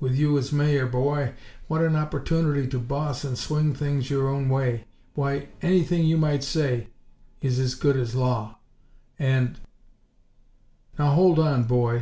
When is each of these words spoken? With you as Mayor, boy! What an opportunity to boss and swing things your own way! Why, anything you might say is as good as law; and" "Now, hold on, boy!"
With 0.00 0.14
you 0.16 0.38
as 0.38 0.50
Mayor, 0.50 0.86
boy! 0.86 1.34
What 1.68 1.82
an 1.82 1.94
opportunity 1.94 2.66
to 2.68 2.78
boss 2.78 3.22
and 3.22 3.36
swing 3.36 3.74
things 3.74 4.08
your 4.08 4.30
own 4.30 4.48
way! 4.48 4.86
Why, 5.12 5.48
anything 5.60 6.06
you 6.06 6.16
might 6.16 6.42
say 6.42 6.88
is 7.42 7.58
as 7.58 7.74
good 7.74 7.98
as 7.98 8.14
law; 8.14 8.56
and" 9.18 9.60
"Now, 10.98 11.10
hold 11.10 11.38
on, 11.38 11.64
boy!" 11.64 11.92